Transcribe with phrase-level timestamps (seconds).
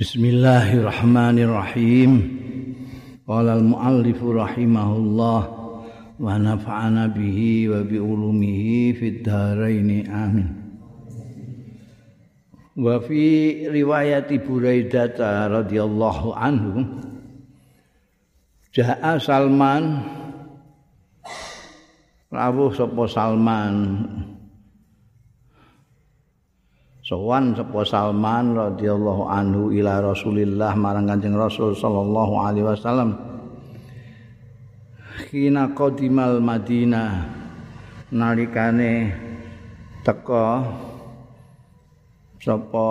[0.00, 2.10] Bismillahirrahmanirrahim.
[3.28, 5.40] Qala al-muallif rahimahullah
[6.16, 10.48] wa nafa'ana bihi wa bi ulumihi fid dharain amin.
[12.80, 15.20] Wa fi riwayat Buraidah
[15.52, 16.80] radhiyallahu anhu
[18.72, 20.00] Ja'a Salman
[22.32, 23.76] rawuh sapa Salman
[27.10, 33.18] sowan sapa Salman radhiyallahu anhu ila Rasulillah marang Kanjeng Rasul sallallahu alaihi wasallam.
[35.26, 37.26] Kina qadimal Madinah
[38.14, 39.10] nalikane
[40.06, 40.62] teka
[42.38, 42.88] sapa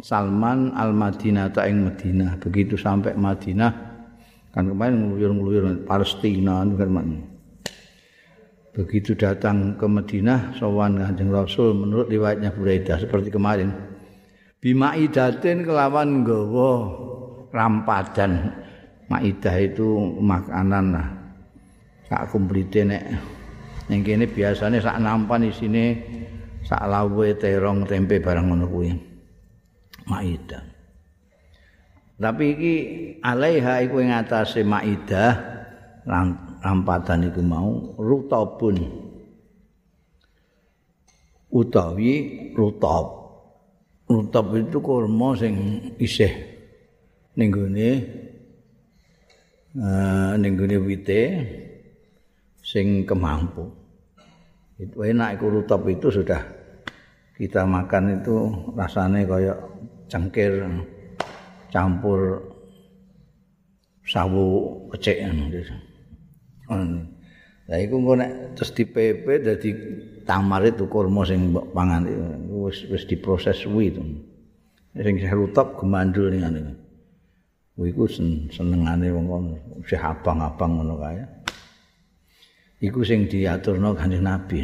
[0.00, 2.40] Salman al Madinah ta ing Madinah.
[2.40, 3.72] Begitu sampai Madinah
[4.56, 6.88] kan kemarin ngeluyur-ngeluyur Palestina kan
[8.74, 13.70] begitu datang ke Madinah sowan Kanjeng Rasul menurut riwayatnya Buraidah seperti kemarin.
[14.58, 16.72] Bimaidatin kelawan nggawa
[17.54, 18.50] rampadan.
[19.06, 21.08] Maidah itu makanan lah.
[22.10, 23.04] Sak kumplite nek.
[23.92, 26.00] Ning kene biasane sak nampan isine
[26.64, 28.90] sak lawe terong tempe barang ngono kuwi.
[30.08, 30.64] Maidah.
[32.16, 32.74] Tapi iki
[33.20, 35.36] alaiha iku ing atase maidah
[36.64, 38.80] rampatan iku mau rutabun
[41.52, 42.12] utawi
[42.56, 43.06] rutab
[44.08, 45.54] rutab itu kurma sing
[46.00, 46.32] isih
[47.36, 47.90] ning gone
[49.76, 51.22] uh, ning gone wite
[52.64, 53.68] sing kemampu.
[54.80, 56.42] Itu enak iku rutab itu sudah
[57.36, 58.34] kita makan itu
[58.74, 59.58] rasanya kayak
[60.08, 60.64] cangkir
[61.68, 62.40] campur
[64.06, 64.48] sawu
[64.94, 65.93] kecek gitu.
[66.68, 69.70] Lah iku engko nek terus dipepe dadi
[70.28, 72.04] tamar itu kurma sing mbok pangan
[72.52, 74.04] wis wis diproses kuwi to.
[74.94, 76.62] Sing rutop gemandul ning ngene.
[77.74, 81.24] Kuwi ku senengane wong kono, isih abang-abang ngono kae.
[82.84, 84.60] Iku sing diaturno Kanjeng Nabi.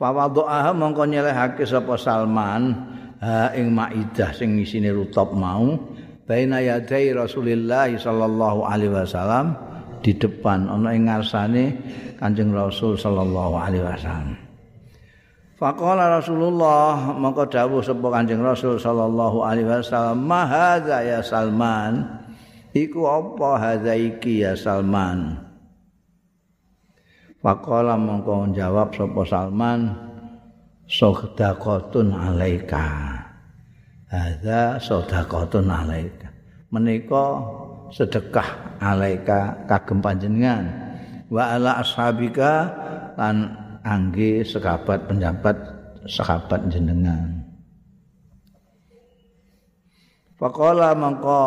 [0.00, 2.72] Fawadha'a mongko nyelehake sapa Salman
[3.20, 5.76] ha ing maidah sing isine rutop mau
[6.24, 9.52] baina yadai Rasulillah sallallahu alaihi wasallam
[10.00, 11.64] di depan ana ing ngarsane
[12.20, 14.36] Kanjeng Rasul sallallahu alaihi wasallam.
[15.60, 22.20] Faqala Rasulullah maka dawuh sapa Kanjeng Rasul sallallahu alaihi wasallam, "Ma hadza ya Salman?"
[22.70, 25.42] Iku apa hadza iki ya Salman?
[27.42, 29.90] Faqala mongko jawab sapa Salman,
[30.86, 32.86] "Sadaqatun alaika."
[34.06, 36.30] Hadza sadaqatun alaika.
[36.70, 37.42] Menika
[37.90, 40.64] sedekah alaika kagem panjenengan.
[41.30, 42.66] Wa ala ashabika
[43.14, 43.54] lan
[43.86, 45.56] angge sekabat penjabat
[46.08, 47.44] sahabat jenengan.
[50.40, 51.40] Pakola mangko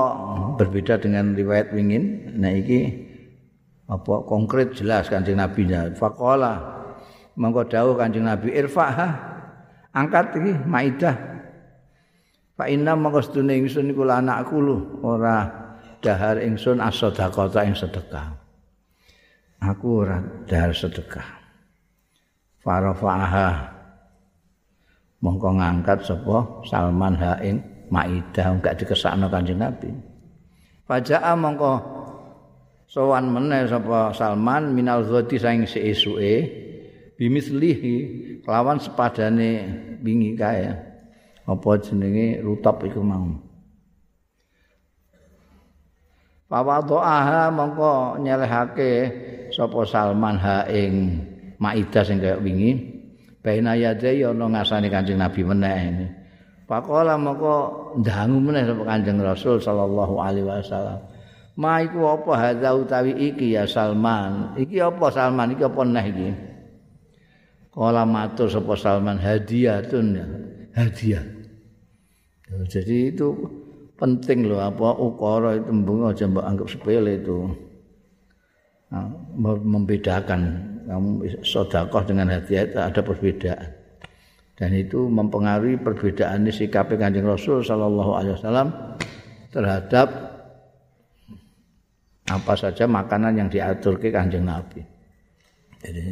[0.61, 2.37] berbeda dengan riwayat wingin.
[2.37, 3.09] Nah iki
[3.89, 6.61] apa konkret jelas kanjeng Nabi nya Pakola
[7.33, 9.09] mangko dawuh kanjeng Nabi irfaha
[9.91, 11.17] angkat iki maidah.
[12.53, 15.62] Fa inna mangko sedune ingsun iku anakku lho ora
[16.03, 18.35] dahar ingsun as-sadaqata ing sedekah.
[19.63, 21.23] Aku ora dahar sedekah.
[22.59, 23.71] Farafa'aha
[25.23, 29.91] mongko ngangkat sapa Salman ha ing Maidah enggak dikesakno Kanjeng Nabi.
[30.83, 31.79] Faja'a mongko
[32.91, 36.35] sowan meneh sapa Salman minal ghadi saing seesuke
[37.15, 37.95] bimislihi
[38.43, 39.51] lawan sepadane
[40.03, 40.67] wingi kae.
[41.43, 43.52] Apa jenenge rutop iku mau.
[46.53, 48.91] Fawadhaha mongko nyelehake
[49.49, 51.17] sapa Salman ha ing
[51.57, 52.77] Maidah sing kaya wingi
[53.41, 56.13] baina yadai ana ngasane Kanjeng Nabi meneh.
[56.69, 57.55] Pakola mongko
[57.97, 61.01] ndangu meneh sapa Kanjeng Rasul sallallahu alaihi wasallam.
[61.57, 64.53] Ma iku apa hadza utawi iki ya Salman?
[64.53, 66.29] Iki apa Salman iki apa neh iki?
[67.73, 70.25] Kala matur sapa Salman hadiahun ya.
[70.77, 71.25] Hadiah.
[72.69, 73.62] Jadi itu
[74.03, 77.47] penting loh apa ukara itu mbung aja mbak anggap sepele itu.
[78.91, 79.07] Nah,
[79.63, 80.69] membedakan.
[80.83, 83.71] Kamu sodakoh dengan hadiah itu ada perbedaan.
[84.59, 88.67] Dan itu mempengaruhi perbedaan sikap kanjeng Rasul Shallallahu Alaihi Wasallam
[89.55, 90.07] terhadap
[92.27, 94.83] apa saja makanan yang diatur ke kanjeng Nabi.
[95.79, 96.03] Jadi,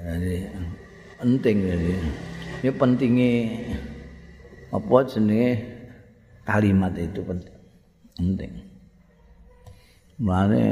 [0.00, 0.36] jadi
[1.20, 1.92] penting jadi.
[2.64, 3.32] Ini pentingnya
[4.72, 5.81] apa jenis
[6.44, 8.52] kalimat itu penting.
[10.22, 10.62] Mulane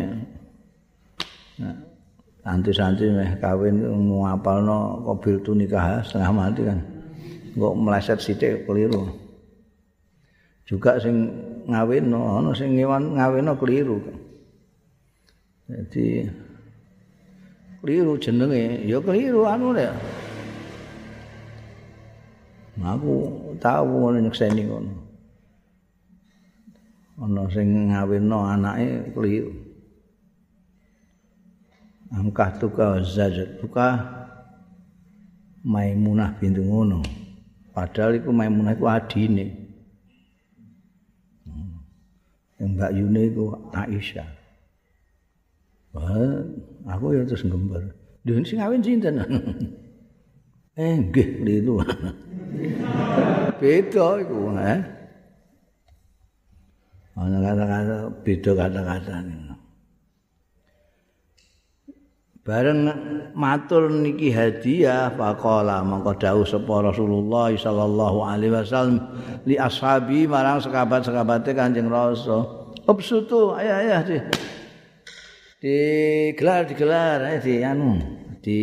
[2.44, 6.78] santri-santri meh kawin ngapalno kobil tu nikah setengah mati kan.
[7.50, 9.30] Kok meleset sithik keliru.
[10.70, 11.26] juga sing
[11.66, 13.98] ngawinno ana sing ngewan ngawinno keliru
[15.66, 16.30] jadi
[17.82, 19.90] keliru jenenge ya keliru anu lek
[22.78, 23.14] aku
[23.58, 24.94] tahu ngono nyekseni ngono
[27.20, 29.52] ana sing ngawinno anake keliru
[32.16, 34.16] angkah tuka zajat tuka
[35.60, 37.04] Maimunah bintu ngono
[37.76, 39.46] padahal iku Maimunah iku adine
[42.56, 44.40] yang Mbak Yuni iku Aisyah
[45.90, 46.46] Wah,
[46.86, 47.82] aku ya terus ngembar.
[48.22, 49.18] Lha sing ngawin sinten?
[50.78, 51.82] eh, nggih, itu.
[53.58, 54.99] Beda iku, eh.
[57.20, 59.16] Ana kata-kata beda kata-kata
[62.40, 62.88] Bareng
[63.36, 68.96] matur niki hadiah faqala mongko dawuh sapa Rasulullah sallallahu alaihi wasallam
[69.44, 72.72] li ashabi marang sekabat-sekabate Kanjeng Rasul.
[72.88, 74.16] Ubsutu ayo ayo di
[75.60, 78.00] digelar digelar ayo di anu
[78.40, 78.60] di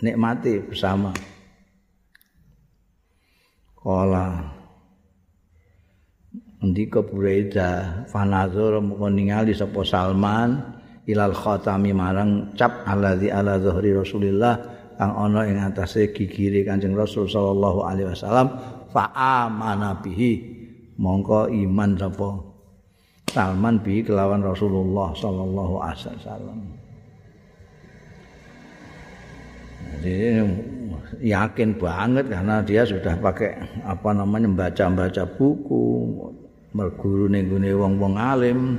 [0.00, 1.12] nikmati bersama.
[3.76, 4.55] Kala
[6.72, 10.58] ndika Buraida fanazur mung ningali sapa Salman
[11.06, 14.54] ilal khatami marang cap alladzi ala zuhri Rasulillah
[14.96, 18.48] kang ana ing atase gigire Kanjeng Rasul sallallahu alaihi wasallam
[18.90, 20.56] fa amana bihi.
[20.96, 22.40] Mongko iman sapa
[23.28, 26.58] Salman bi kelawan Rasulullah sallallahu alaihi wasallam.
[29.86, 30.18] Jadi
[31.20, 33.54] yakin banget karena dia sudah pakai
[33.84, 35.84] apa namanya membaca-baca buku
[36.76, 38.76] merguru ning wong-wong alim.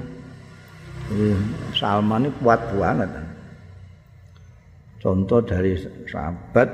[1.73, 3.09] Salman ini kuat banget.
[5.01, 5.77] Contoh dari
[6.09, 6.67] sahabat,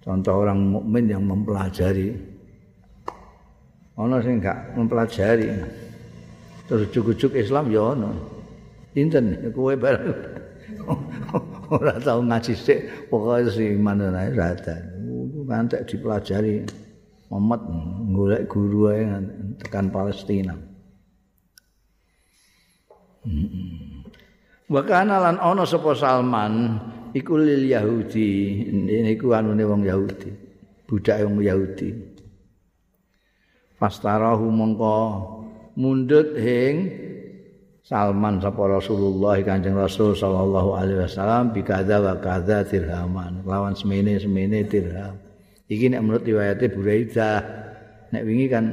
[0.00, 2.14] contoh orang mukmin yang mempelajari.
[3.98, 5.50] Ono sing enggak mempelajari.
[6.70, 8.10] Terus cukup-cukup Islam ya ono.
[8.96, 10.14] Inten kowe bareng.
[11.74, 14.78] Ora tau ngaji sik, pokoke sing mana ae rada.
[15.44, 16.64] Ngantek dipelajari.
[17.28, 17.60] Muhammad
[18.16, 19.04] golek guru ae
[19.58, 20.54] tekan Palestina.
[24.68, 26.76] Wa kana lan ana sapa Salman
[27.12, 30.30] iku lil Yahudi, niku anune wong Yahudi,
[30.84, 31.88] budak wong Yahudi.
[33.78, 34.98] Pastarahu mongko
[35.78, 36.74] mundut hing
[37.88, 44.20] Salman sapa Rasulullah Kanjeng Rasul sallallahu alaihi wasallam bi kadza wa kadza dirhaman lawan semene
[44.20, 45.16] semene dirham.
[45.72, 47.40] Iki nek menurut riwayate Buraidah
[48.12, 48.64] nek wingi kan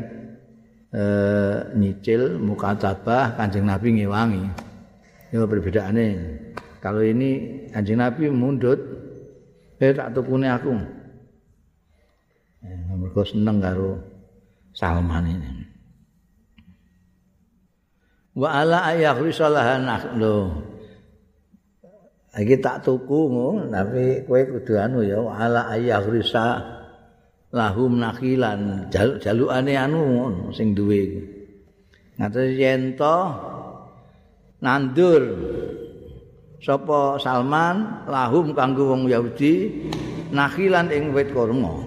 [0.96, 4.44] eh, nyicil mukatabah Kanjeng Nabi ngewangi.
[5.36, 6.08] Ya perbedaannya.
[6.80, 8.80] Kalau ini Kanjeng Nabi mundut,
[9.84, 10.72] eh tak tukune aku.
[12.64, 14.00] Eh, mergo seneng karo
[14.72, 15.52] Salman ini.
[18.36, 19.88] Wa ala ayakhri salahan
[20.20, 20.52] lho.
[22.36, 23.32] Iki tak tuku
[23.72, 26.20] tapi kowe kudu anu ya ala ayakhri
[27.56, 28.92] lahum nakilan
[29.24, 30.04] jalukane anu
[30.52, 31.24] sing duwe.
[32.20, 32.82] Ngaten yen
[34.66, 35.24] nandur
[36.64, 39.70] sapa Salman lahum kanggo wong Yahudi
[40.34, 41.86] nakilan ing wit kurma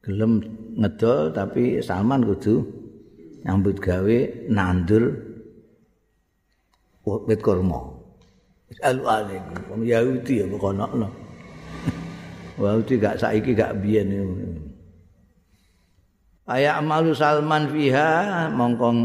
[0.00, 0.40] gelem
[0.80, 2.64] ngedol tapi Salman kudu
[3.44, 5.12] nyambut gawe nandur
[7.04, 7.92] wit kurma
[8.80, 9.36] Alwane
[9.68, 11.25] wong Yahudi ya pokoke
[12.56, 14.08] Wah, itu gak saiki gak biyen
[16.46, 18.98] Aya amalu Salman fiha mongkong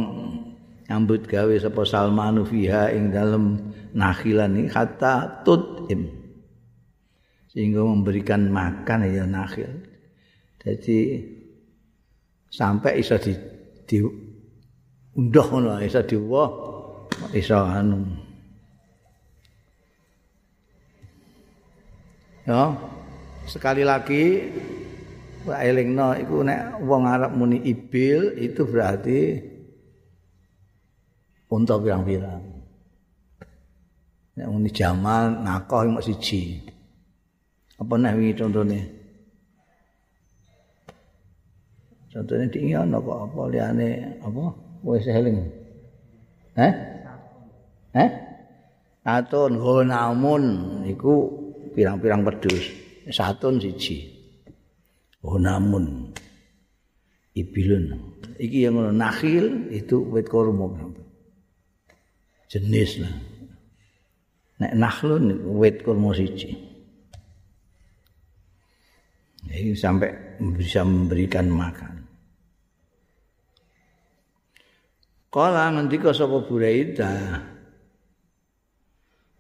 [0.85, 6.05] nyambut gawe sapa Salmanu fiha ing dalem nakhilan iki hatta tutim.
[7.49, 9.73] Sehingga memberikan makan ya nakhil.
[10.61, 11.25] Jadi
[12.53, 13.33] sampai iso di,
[13.89, 13.97] di
[15.17, 16.49] undah ngono iso diwah
[17.33, 18.05] iso anu.
[22.45, 22.73] Ya,
[23.51, 24.47] sekali lagi
[25.43, 29.41] Elingno iku nek wong Arab muni ibil itu berarti
[31.51, 32.45] untuk pirang-pirang.
[34.37, 36.63] Nek muni jamal nakoh mok siji.
[37.75, 38.81] Apa nek wingi contone?
[42.13, 43.89] Contone dingi kok apa liyane
[44.21, 44.43] apa
[44.85, 45.41] wis eling.
[46.55, 46.73] Eh?
[47.97, 48.09] Eh?
[49.01, 50.43] Atun gonamun
[50.85, 51.27] iku
[51.73, 52.80] pirang-pirang wedhus.
[53.09, 54.05] Satun siji.
[55.25, 56.13] Oh namun
[57.33, 58.17] ibilun.
[58.37, 60.69] Iki yang ngono nakhil itu wit kurma.
[62.51, 63.15] Jenis lah.
[64.61, 66.53] Nek nakhlun wit kurma siji.
[69.51, 72.01] Ini sampai bisa memberikan makan.
[75.31, 77.50] Kala ngendika sapa Buraidah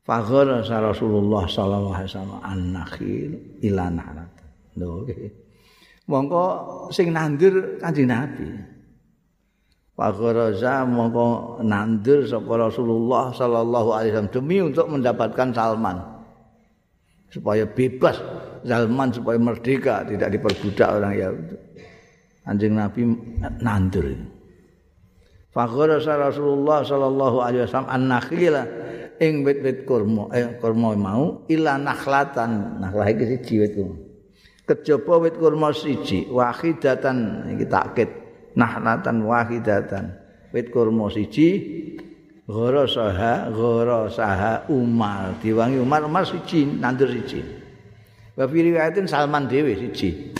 [0.01, 3.31] Faghara Rasulullah sallallahu alaihi wasallam an-nakhil
[3.61, 4.31] ila nahrat.
[4.77, 5.05] Lho
[6.09, 6.43] Mongko
[6.89, 8.49] sing nandur Kanjeng Nabi.
[9.93, 10.49] Faghara
[10.89, 15.97] mongko nandur sapa Rasulullah sallallahu alaihi wasallam demi untuk mendapatkan Salman.
[17.29, 18.17] Supaya bebas
[18.65, 21.55] Salman supaya merdeka tidak diperbudak orang Yahudi.
[22.41, 23.01] Kanjeng Nabi
[23.61, 24.17] nandur.
[25.51, 28.63] Fakhara Rasulullah sallallahu alaihi wasallam an-nakhila
[29.21, 33.97] ing wit-wit kurma eh kurma mau ila nakhlatan nakhlah iki siji wit kurma.
[34.65, 38.09] Kejaba wit kurma siji wahidatan iki takkit
[38.57, 40.17] nakhlatan wahidatan
[40.49, 41.47] wit kurma siji
[42.49, 47.45] ghara saha ghara saha Umar diwangi Umar Umar siji nandur siji.
[48.33, 50.33] Wa fi riwayatin Salman dhewe siji.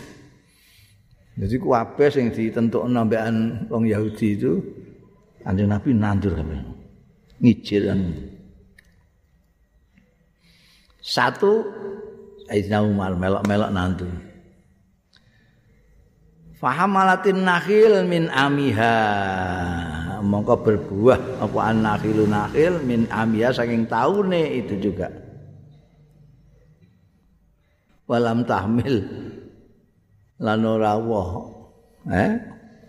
[1.38, 4.52] Jadi kuwabe sing ditentokno mbekan wong Yahudi itu
[5.42, 6.62] Kanjeng Nabi nandur kabeh.
[7.42, 7.90] Ngijir
[11.02, 11.66] Satu
[12.46, 14.12] Sayyidina Umar melok-melok nandur.
[16.62, 18.96] Fahamalatin nakhil min amiha.
[20.22, 25.10] Mongko berbuah apa an-nakhilu nakhil min amiha saking taune itu juga.
[28.06, 29.02] Walam tahmil
[30.38, 31.02] lan ora
[32.12, 32.32] Eh?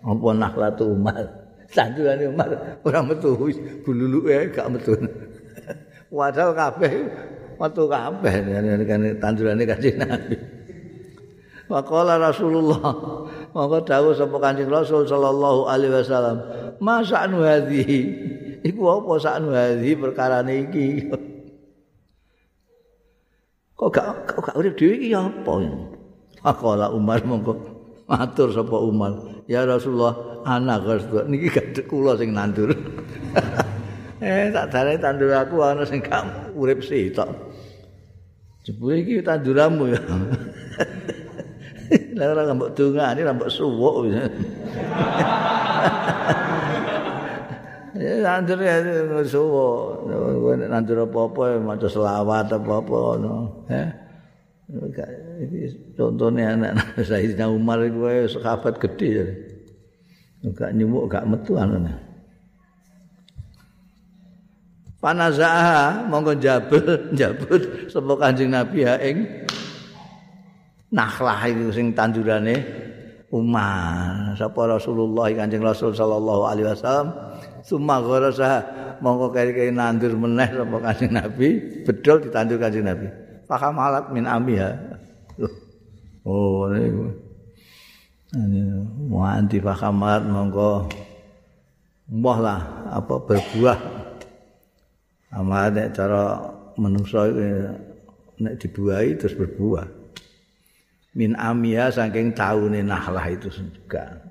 [0.03, 1.43] Apa nakhlatu Umar?
[1.73, 2.49] tandurane Umar
[2.85, 3.33] ora metu
[3.81, 4.93] bululuke gak metu.
[6.17, 7.09] Wadal kabeh
[7.63, 8.33] metu kabeh
[9.23, 10.35] tandurane kanjeng Nabi.
[11.71, 12.91] Waqala Rasulullah
[13.55, 16.37] monggo dawuh sapa Kanjeng Rasul sallallahu alaihi wasallam,
[16.83, 18.01] "Masa'nu hadhihi?"
[18.67, 21.07] Iku apa sa'nu hadhihi perkara iki?
[23.79, 25.53] Kok gak kok gak urip dhewe iki apa?
[26.43, 27.55] Waqala Umar monggo
[28.11, 29.15] matur sapa Umar,
[29.47, 32.75] "Ya Rasulullah, anak Gusti niki gak kula sing nandur.
[34.23, 37.52] eh tak dalane tandur aku ana sing gak urip sitok.
[38.63, 39.99] Jebule iki tanduramu ya.
[42.17, 43.95] Lah ora mbok dongani ora mbok suwuk.
[47.93, 48.79] Ya nandur ya
[49.27, 50.07] suwuk.
[50.63, 53.67] Nandur apa-apa maca selawat apa-apa ngono.
[53.67, 53.89] Eh
[55.99, 57.99] contohnya anak Sayyidina Umar itu
[58.39, 59.25] sahabat gede ya.
[60.51, 61.87] gak nyumuk gak metu anu
[65.03, 69.43] Panazaha monggo jabel jabut sapa Kanjeng Nabi ha ing
[70.95, 72.63] nakhlah iku sing tandurane
[73.27, 74.31] Umar.
[74.39, 77.11] Sapa Rasulullah Kanjeng Rasul sallallahu alaihi wasallam.
[77.67, 78.63] Summa gharasa
[79.03, 81.83] monggo kari-kari nandur meneh sapa Kanjeng Nabi.
[81.83, 83.11] Bedol ditandur Kanjeng Nabi.
[83.43, 84.71] Paham alat min amiha.
[86.23, 86.87] Oh ini
[89.11, 90.87] Mu'anti fakamat mongko
[92.07, 93.77] mbah lah apa berbuah
[95.33, 97.29] amal nek cara manusa
[98.39, 99.89] nek dibuahi terus berbuah
[101.13, 104.21] min amia saking taune nahlah itu juga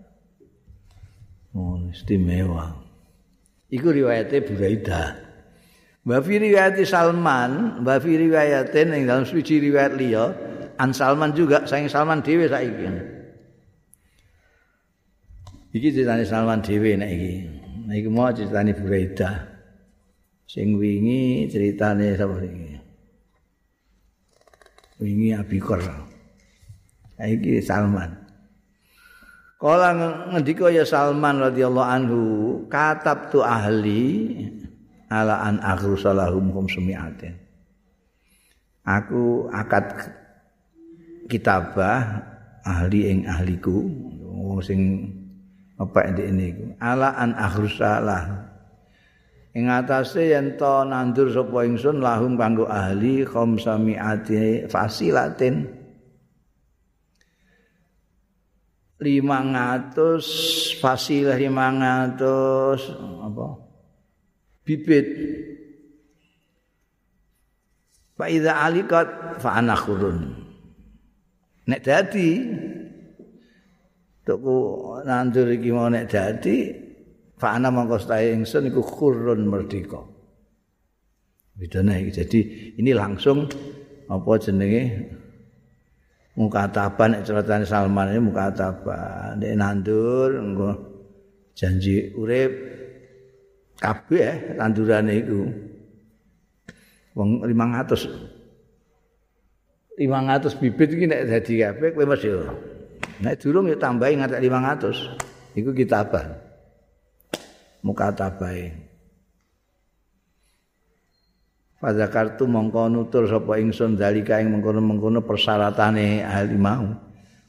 [1.55, 2.75] oh istimewa
[3.71, 5.33] iku riwayate Buraidah
[6.03, 10.35] Wa fi riwayat Salman, wa fi riwayatin ing dalam suci riwayat liya,
[10.75, 12.91] An Salman juga, saking Salman dhewe saiki.
[15.79, 17.35] Iki ceritane Salman dhewe nek iki.
[17.87, 19.52] Nek iki mau ceritane Buraidah.
[20.53, 22.77] Sing wingi ceritane sapa iki?
[25.01, 25.81] Wingi Abikor.
[27.17, 28.13] Iki Salman.
[29.57, 29.97] Kala
[30.29, 32.21] ngendika ya Salman radhiyallahu anhu,
[32.69, 34.45] katab tu ahli
[35.09, 37.33] ala an aghrusalahum hum sumi'atin.
[38.85, 39.89] Aku akad
[41.33, 42.29] kitabah
[42.61, 43.89] ahli ing ahliku
[44.21, 45.09] wong sing
[45.81, 48.52] apa ini iku ala an akhrusalah
[49.53, 55.83] ing atase yen to nandur sapa ingsun lahum kanggo ahli khamsamiati fasilatin.
[59.03, 62.23] 500 fasilah 500
[63.27, 63.47] apa?
[64.63, 65.07] Bibit.
[68.15, 70.39] Fa iza alikat fa ana khurun.
[71.67, 72.47] Nek dadi
[74.23, 74.59] tuku
[75.03, 76.71] nandur iki mau nek dadi
[77.43, 79.99] fa ana mongko stae ingsun iku khurun merdeka.
[81.59, 82.11] Bidane iki.
[82.15, 82.41] Jadi
[82.79, 83.51] ini langsung
[84.07, 85.11] apa jenenge?
[86.39, 89.43] Mukataban nek ceritane Salman ini mukataban.
[89.43, 90.71] Nek nandur engko
[91.59, 92.79] janji urip.
[93.83, 95.43] Kabeh eh, tandurane iku.
[97.19, 102.31] Wong 500 500 500 bibit iki nek dadi kabeh kowe mesti.
[103.21, 105.59] Nek durung yo tambahi nganti 500.
[105.59, 106.42] Iku kitabah.
[107.83, 108.71] Muka tabahe.
[111.83, 116.95] Pada kartu mongko nutur sapa ingsun dalika ing mengkono-mengkono persyaratane ahli mau.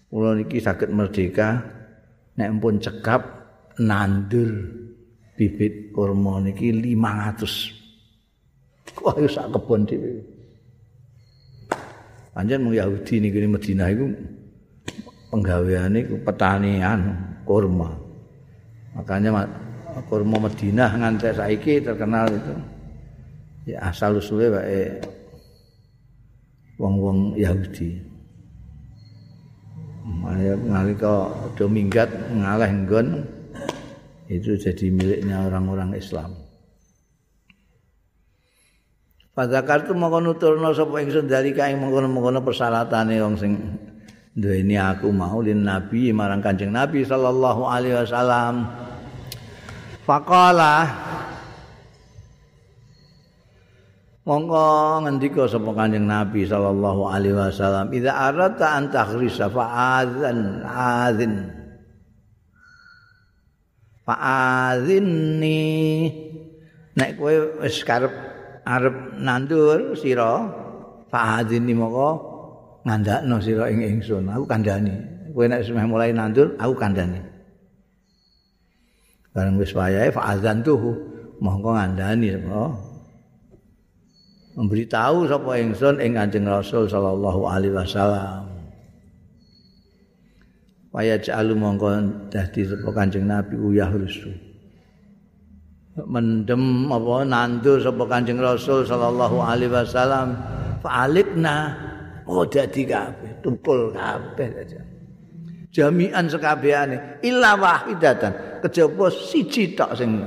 [0.09, 1.61] Kula niki saged merdeka
[2.33, 3.21] nek pun cekap
[3.77, 4.49] nandur
[5.37, 9.05] bibit kurma niki 500.
[9.05, 10.17] Wah, iku sak kebon dhewe.
[12.33, 14.09] Panjen mung Yahudi niki di Madinah iku
[15.29, 17.93] penggaweane iku petanian kurma.
[18.97, 19.45] Makanya
[20.09, 22.55] kurma Madinah nganti saiki terkenal itu.
[23.63, 24.99] Ya asal usule wae
[26.81, 28.01] wong-wong Yahudi.
[30.03, 33.07] Maya nalika do minggat ngaleh nggon
[34.27, 36.35] itu jadi miliknya orang-orang Islam.
[39.33, 43.53] Pada kartu mau nuturno sapa ingsun dalika ing mengkono-mengkono persyaratanane wong sing
[44.33, 48.82] duweni aku mau lin nabi marang Kanjeng Nabi sallallahu alaihi wasallam.
[50.03, 50.73] Faqala
[54.23, 61.51] Monggo ngendika sapa Kanjeng Nabi sallallahu alaihi wasallam, "Idza aradta an takhrisa fa'adzan adzin."
[64.07, 65.67] Fa'adzinni.
[66.95, 67.35] Nek kowe
[67.67, 68.15] wis karep
[68.63, 70.47] arep nandur sira
[71.11, 72.09] fa'adini moko
[72.87, 74.95] ngandakno sira ing ingsun aku kandhani
[75.35, 77.32] kowe nek mulai nandur aku kandhani
[79.33, 80.93] bareng wis wayahe fa'adzantuhu
[81.41, 82.77] mongko ngandani sapa
[84.53, 88.45] memberitahu sapa ingsun ing Kanjeng Rasul sallallahu alaihi wasallam.
[90.93, 91.89] Waya jalu mongko
[92.29, 94.53] dadi sapa Kanjeng Nabi uyah rusuh
[96.05, 100.37] mendem apa nandur sapa Kanjeng Rasul sallallahu alaihi wasallam.
[100.85, 101.73] Fa'alikna
[102.29, 104.81] oh dadi kabeh tukul kabeh aja.
[105.73, 110.23] Jami'an sekabehane illa wahidatan kejaba siji tok sing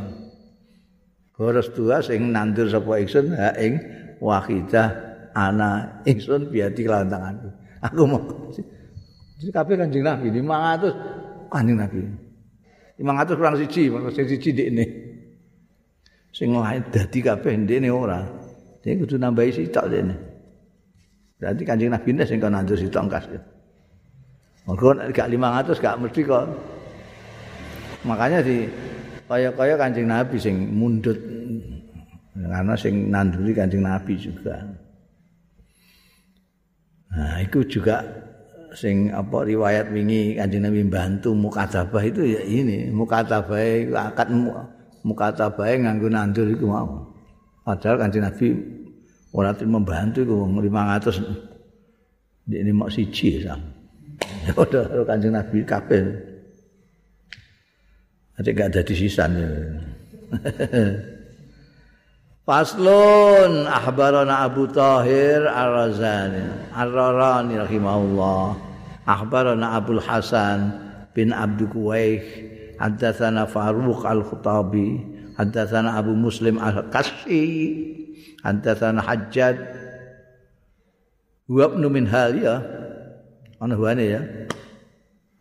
[1.36, 3.76] Boros dua sing nandur sapa ingsun ha ing
[4.20, 4.88] wahidah
[5.36, 7.48] ana ingsun biati lawan tanganku
[7.80, 8.22] aku mau
[9.36, 12.00] Jadi kabeh kanjeng Nabi 500 kanjeng Nabi
[12.96, 14.84] 500 kurang siji sing siji ndekne
[16.36, 18.20] sing lain dadi kabeh ndene ora.
[18.84, 20.14] Dene kudu nambahi sitok dene.
[21.40, 23.24] Berarti Kanjeng Nabi ne sing kana nandur sitok kas.
[24.68, 26.44] Mergo gak 500 gak mesti kok.
[28.06, 28.70] Makanya di
[29.26, 31.18] kaya-kaya Kanjeng Nabi sing mundut
[32.38, 34.62] karena sing nanduri Kanjeng Nabi juga.
[37.10, 38.06] Nah, itu juga
[38.76, 44.30] sing apa riwayat wingi Kanjeng Nabi bantu mukatabah itu ya ini, mukatabah akad
[45.02, 47.10] mukatabahe nganggo nandur iku mau.
[47.66, 48.54] Padahal Kanjeng Nabi
[49.34, 53.58] ora membantu iku 500 ini mok siji sam.
[54.54, 56.35] Udah Kanjeng Nabi kabeh.
[58.36, 59.32] Ada gak ada di sisan.
[62.46, 68.54] Faslun ahbarana Abu Tahir Ar-Razani Ar-Rarani rahimahullah
[69.02, 70.70] Ahbarana Abdul Hasan
[71.10, 72.22] bin Abdul Kuwaih
[72.76, 75.00] Haddatsana Faruq Al-Khutabi,
[75.40, 77.44] haddatsana Abu Muslim Al-Kasfi,
[78.44, 79.56] haddatsana Hajjaj
[81.46, 82.60] Wa ibnu Minhal ya.
[83.62, 84.20] Ana huwane ya.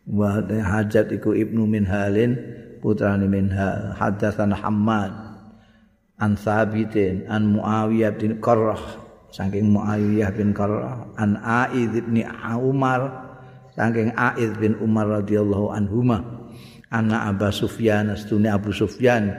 [0.06, 2.38] Wa Hajjaj iku ibnu Minhalin
[2.86, 3.98] putrane Minhal.
[3.98, 5.10] Haddatsana Hammad
[6.22, 8.78] an Thabitin an Muawiyah bin Qarrah
[9.34, 12.22] saking Muawiyah bin Qarrah an Aid bin
[12.54, 13.26] Umar
[13.74, 16.22] saking Aid bin Umar radhiyallahu anhumah
[16.94, 19.34] anak Abu Sufyan astune Abu Sufyan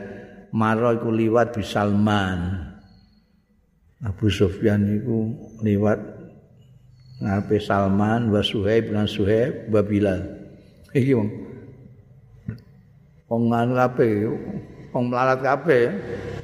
[0.52, 2.68] maro iku liwat bi Salman
[4.04, 5.34] Abu Sufyan iku
[5.64, 6.04] liwat
[7.24, 10.22] ngape Salman wa Suhaib lan Suhaib wa Bilal
[10.94, 11.47] iki wong
[13.28, 14.32] wong anu kabeh
[14.92, 15.94] wong melarat kabeh.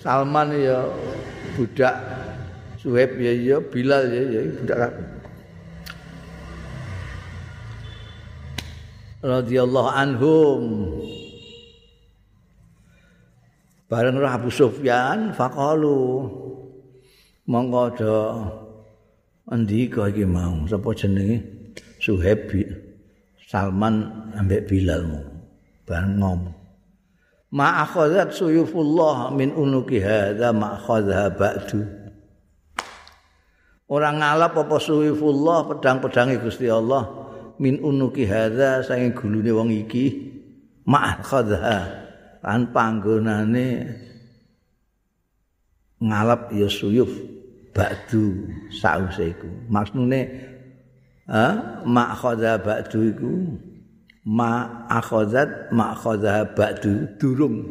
[0.04, 0.84] Salman ya
[1.56, 1.96] budak
[2.76, 5.08] Suhaib ya ya Bilal ya ya budak kabeh.
[9.24, 10.62] Radhiyallahu anhum.
[13.88, 16.28] Bareng Abu Sufyan faqalu
[17.48, 18.18] monggo do
[19.48, 20.68] andika iki mau?
[20.68, 21.40] Sapa jenenge?
[22.04, 22.52] Suhaib
[23.48, 25.08] Salman ambek Bilal.
[25.88, 26.63] Bareng ngomong
[27.54, 31.86] ma akhadhat suyufullah min unuki hadza ma akhadha ba'du.
[33.94, 37.06] Orang ngalap apa suyufullah pedang-pedange Gusti Allah
[37.62, 40.34] min unuki hadza saking gulune wong iki
[40.90, 42.02] ma'khadha
[42.42, 43.70] lan panggonane
[46.04, 47.08] ngalap ya suyuf
[47.72, 50.22] ba'du sause iku maksudne
[51.30, 51.46] ha
[51.88, 53.32] ma khadha ba'du iku
[54.28, 57.64] ma akhadzat ma khadha ba'du durung.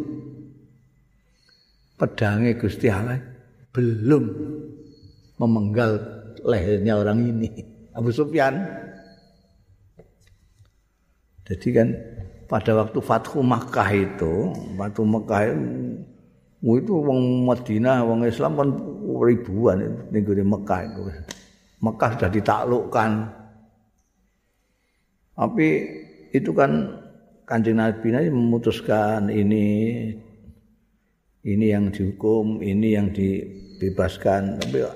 [1.97, 3.21] Pedange Gusti Allah
[3.73, 4.25] belum
[5.39, 5.97] memenggal
[6.43, 7.49] lehernya orang ini
[7.99, 8.59] Abu Sufyan.
[11.43, 11.89] Jadi kan
[12.47, 15.51] pada waktu Fathu Makkah itu Fathu Makkah
[16.63, 18.69] itu wong Madinah wong Islam kan
[19.27, 21.03] ribuan ning di Mekah itu.
[21.83, 23.11] Mekah sudah ditaklukkan.
[25.35, 25.69] Tapi
[26.33, 27.01] itu kan
[27.47, 29.67] Kanjeng Nabi memutuskan ini
[31.43, 34.63] ini yang dihukum, ini yang dibebaskan.
[34.63, 34.87] Tapi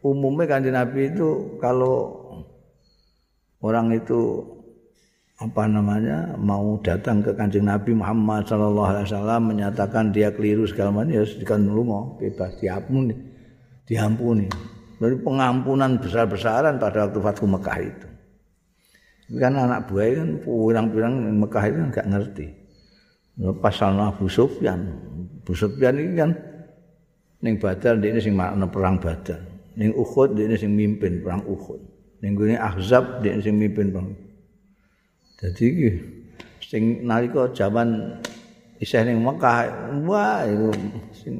[0.00, 2.16] umumnya kanjeng Nabi itu kalau
[3.60, 4.42] orang itu
[5.38, 11.02] apa namanya mau datang ke kanjeng Nabi Muhammad Sallallahu Alaihi Wasallam menyatakan dia keliru segala
[11.02, 13.14] macam ya dikan lungo bebas diampuni
[13.90, 14.46] diampuni
[15.02, 18.06] dari pengampunan besar-besaran pada waktu Fathu Mekah itu
[19.38, 22.46] kan anak buah kan pirang-pirang Mekah itu nggak ngerti
[23.64, 24.92] pasal Abu Sufyan
[25.42, 26.30] Abu Sufyan ini kan
[27.42, 29.42] ning Badar ini sing makna perang Badar.
[29.74, 31.82] Ning Uhud ini sing mimpin perang Uhud.
[32.22, 34.14] Ning gone Ahzab ini sing mimpin perang.
[35.42, 35.90] Jadi iki
[36.62, 38.14] sing nalika jaman
[38.78, 40.70] isih ning Mekah, wah itu
[41.10, 41.34] sing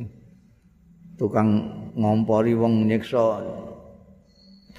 [1.15, 3.39] tukang ngompori wong nyiksa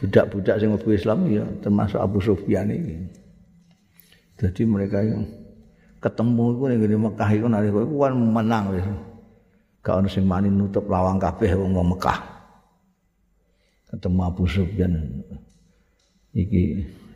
[0.01, 3.05] budak-budak sing mlebu Islam ya termasuk Abu Sufyan ini.
[4.39, 5.23] Jadi mereka yang
[6.01, 8.85] ketemu iku ning Mekah iku nalika iku kan menang wis.
[9.83, 12.19] gak ono sing mani nutup lawang kabeh wong Mekah.
[13.91, 14.95] Ketemu Abu Sufyan.
[16.33, 16.63] Iki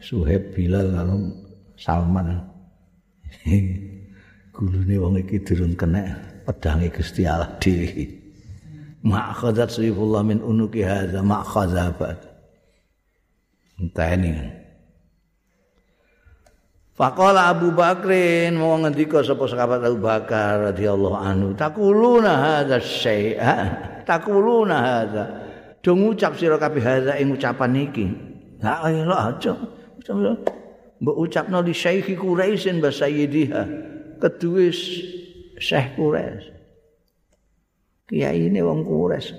[0.04, 1.16] Suhaib Bilal karo
[1.80, 2.38] Salman.
[4.56, 8.04] Gulune wong iki durung kena pedange Gusti Allah dhewe.
[9.08, 12.27] Ma'khadzat sayfullah min unuki hadza ma'khadzabat.
[13.78, 14.26] Kan.
[16.98, 23.58] Faqala Abu Bakrin mau ngendika sapa sahabat Abu Bakar radhiyallahu anhu takuluna hadza syai'a
[24.02, 25.24] takuluna hadza.
[25.86, 28.06] Do ngucap sira kabeh hadza ing ucapan iki.
[28.66, 29.54] La ayo aja.
[30.98, 33.62] Mbok ucapno li syekh Quraisy ba sayyidiha
[34.18, 34.74] kedue
[35.62, 36.50] Syekh Quraisy.
[38.10, 39.38] Kiai ini wong Quraisy.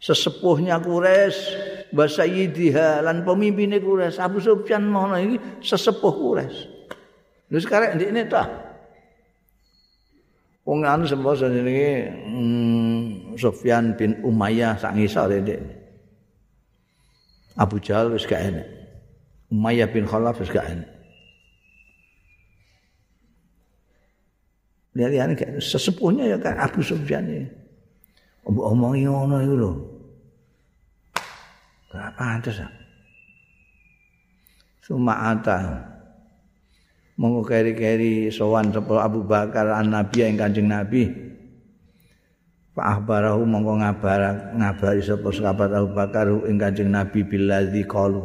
[0.00, 6.60] Sesepuhnya Quraisy wa sayyidiha lan pemimpine Quraisy Abu Sufyan mono iki sesepuh Quraisy.
[7.52, 8.48] Lha sekarang ndekne ta.
[10.64, 15.60] Wong anu sembo jenenge hmm, Sufyan bin Umayyah sak ngisor ndek.
[17.58, 18.64] Abu Jahal wis gak enak.
[19.52, 20.88] Umayyah bin Khalaf wis gak enak.
[24.96, 27.48] Lihat-lihat sesepuhnya ya kan Abu Sufyan ini.
[28.48, 29.76] Omong-omongin ngono itu loh.
[31.92, 32.56] Gak pantes.
[34.80, 35.92] Suma'ata.
[37.20, 41.12] Monggo keri-keri sowan sapa Abu Bakar an Nabi ing Kanjeng Nabi.
[42.72, 48.24] Pak Ahbarahu monggo ngabar ngabari sapa sahabat Abu Bakar ing Kanjeng Nabi billazi qalu.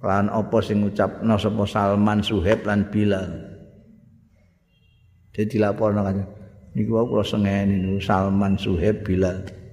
[0.00, 3.30] Lan apa sing ngucapno sapa Salman Suhaib lan Bilal.
[5.36, 6.24] Jadi dilaporno kan.
[6.72, 9.65] Niku kula sengeni Salman Suhaib Bilal.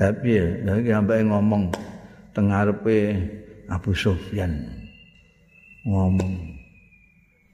[0.00, 1.68] Tapi lagi sampai ngomong
[2.32, 3.20] tengarepe
[3.68, 4.48] Abu Sufyan
[5.84, 6.56] ngomong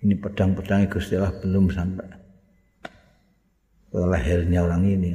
[0.07, 2.07] ini pedang-pedang Gusti Allah belum sampai
[3.91, 5.11] lahirnya orang ini.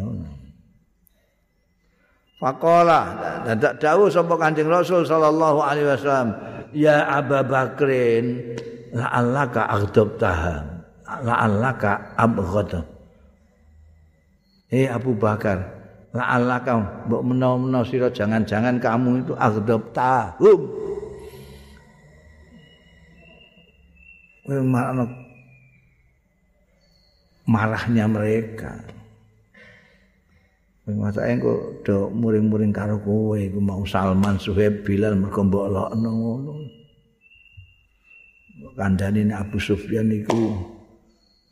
[2.41, 3.01] Fakola,
[3.45, 6.33] dadak dawuh sapa Kanjeng Rasul sallallahu alaihi wasallam,
[6.73, 8.57] ya Abu Bakrin,
[8.89, 10.55] la'allaka aghdabtaha,
[11.21, 12.89] la'allaka abghadab.
[14.73, 15.80] Eh Abu Bakar,
[16.11, 20.61] la'allaka mbok menawa-menawa sira jangan-jangan kamu itu aghdab tahum
[27.47, 28.75] marahnya mereka
[30.89, 36.53] Masa engko do muring-muring karo kowe iku mau Salman Suhaib Bilal mergo mbok lokno ngono.
[38.73, 40.57] Kandhane Abu Sufyan iku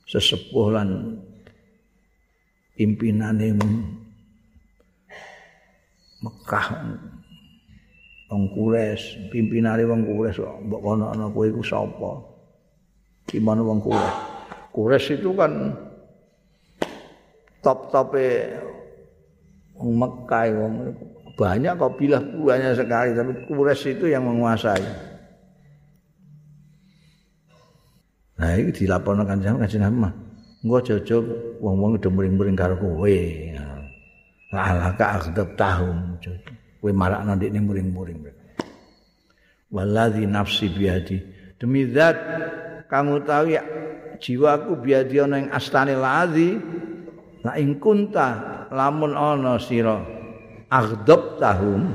[0.09, 1.21] sesepuh lan
[2.73, 3.53] pimpinane
[6.19, 6.65] Mekah
[8.29, 12.11] wong Quraisy, pimpinane wong Quraisy mbok kono ana kowe iku sapa?
[13.25, 14.19] Gimana wong Quraisy?
[14.75, 15.51] Quraisy itu kan
[17.63, 18.53] top-tope
[19.79, 20.73] wong Mekah wong
[21.39, 24.83] banyak kok bilah banyak sekali tapi Quraisy itu yang menguasai.
[28.39, 30.07] Nah, ini dilaporkan kanjeng kanjeng Nabi.
[30.63, 31.17] Engko jojo
[31.63, 33.19] wong-wong udah muring-muring karo kowe.
[34.57, 36.17] Alaka akhdab tahum
[36.81, 38.19] kowe marakno ndekne muring-muring.
[39.69, 41.21] Waladzi nafsi biadi
[41.61, 42.17] demi zat
[42.89, 43.61] tahu ya
[44.17, 46.57] jiwaku biadi ana ing astane ladzi
[47.45, 50.01] la ing kunta lamun ana sira
[50.73, 51.93] aghdab tahum.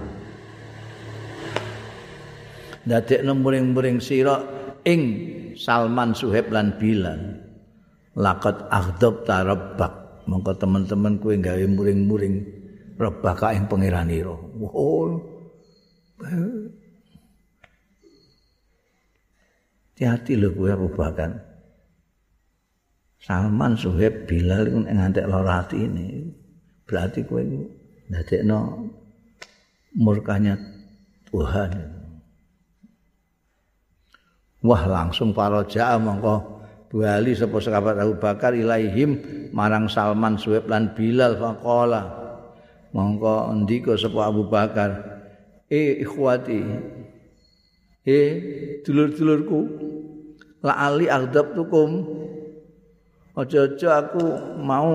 [2.84, 4.44] Dadekno muring-muring sira
[4.84, 5.00] ing
[5.56, 7.40] Salman Suhaib lan Bilal.
[8.14, 12.36] Laqad aghdab tarabbak mongko teman-teman kuwi gawe muring-muring
[12.96, 14.34] rebaka ing pangeranira
[14.74, 15.20] oh
[19.94, 21.54] hati-hati lho kowe rubakan
[23.24, 26.28] Salman Suhaib Bilal iku ngantek lara ati ini
[26.84, 27.40] berarti kowe
[28.12, 28.84] ndadekno
[29.96, 30.60] murkanya
[31.32, 31.72] Tuhan.
[34.64, 36.63] Wah langsung para jaa mongko
[36.94, 39.18] bali sapa sahabat Abu Bakar ilaihim
[39.50, 42.06] marang Salman Suhaib lan Bilal faqala
[42.94, 45.02] mongko ndika sapa Abu Bakar
[45.66, 46.62] eh ikhwati
[48.06, 48.30] eh
[48.86, 49.60] dulur-dulurku
[50.62, 51.10] la ali
[51.58, 51.90] tukum
[53.34, 54.24] aja-aja aku
[54.62, 54.94] mau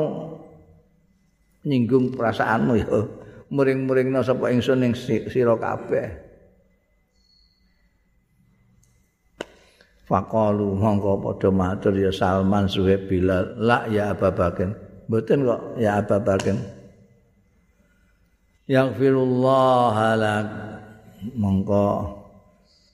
[1.68, 2.88] nyinggung perasaanmu ya
[3.54, 6.29] muring-muringna sapa ingsun ning sira kabeh
[10.10, 13.54] Faqalu mongko padha matur ya Salman Suhaib Bilal.
[13.62, 14.74] La ya Abu Bakar
[15.06, 16.58] mboten kok ya Abu Bakar
[18.66, 20.46] Yaghfirullah lak
[21.38, 21.86] mongko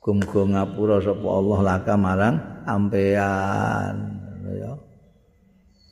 [0.06, 2.36] muga ngapura sapa Allah laka marang
[2.68, 3.96] ampean.
[4.56, 4.72] Ya.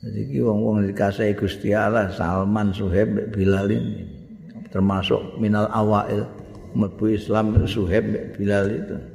[0.04, 4.04] Jadi ki wong-wong dikasih Gusti Allah Salman Suhaib Bilal ini.
[4.68, 6.28] Termasuk minal awail
[6.76, 9.13] mlebu Islam Suhaib Bilal itu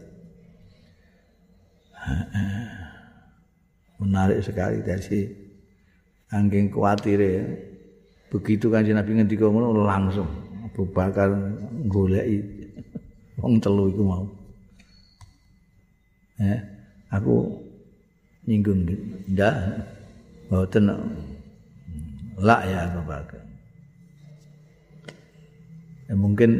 [3.99, 5.27] menarik sekali dari
[6.31, 7.43] angking kuatir ya.
[8.29, 10.29] begitu kan Nabi ngendika ngono langsung
[10.61, 11.33] Abu Bakar
[11.89, 12.45] goleki
[13.41, 14.25] wong telu iku mau.
[16.39, 16.59] Eh,
[17.11, 17.51] aku
[18.47, 18.87] nyinggung
[19.27, 19.55] ndak
[20.47, 20.87] mboten
[22.39, 23.43] la ya Abu Bakar
[26.07, 26.51] ya, mungkin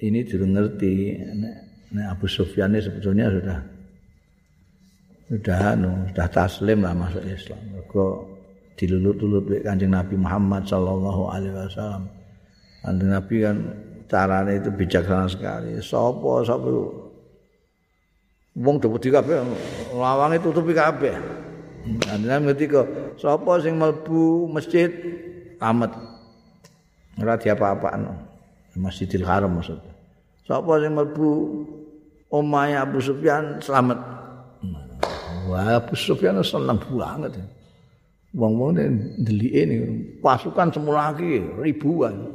[0.00, 0.92] ini juga ngerti
[1.94, 3.58] nek, Abu Sufyan sebetulnya sudah
[5.30, 7.62] sudah anu sudah taslim lah masuk Islam.
[7.86, 8.16] Kok
[8.74, 12.10] dilulut-lulut kanjeng Nabi Muhammad Sallallahu Alaihi Wasallam.
[12.82, 13.56] Kanjeng Nabi kan
[14.10, 15.78] caranya itu bijaksana sekali.
[15.78, 16.90] Sopo sopo
[18.58, 19.38] wong di kabeh
[19.94, 21.14] lawange tutupi kabeh.
[22.10, 24.90] Anda ngerti kok sapa sing mlebu masjid?
[25.62, 25.92] Amat.
[27.20, 28.04] Ora diapa-apaan
[28.76, 29.94] Masjidil Haram maksudnya.
[30.44, 31.30] Sapa sing mlebu?
[32.30, 34.19] Omahe Abu Sufyan selamat
[35.50, 37.42] wah Abu Sufyan seneng banget.
[38.30, 38.78] Wong-wong
[39.18, 39.76] ndelike ini
[40.22, 42.30] pasukan semula lagi ribuan.